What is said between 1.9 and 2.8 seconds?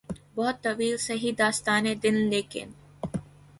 دل، لیکن